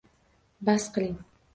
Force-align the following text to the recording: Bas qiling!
Bas 0.69 0.89
qiling! 0.97 1.17